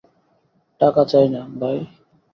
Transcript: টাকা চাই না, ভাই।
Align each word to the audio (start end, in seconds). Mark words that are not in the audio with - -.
টাকা 0.81 1.01
চাই 1.05 1.27
না, 1.29 1.41
ভাই। 1.61 1.77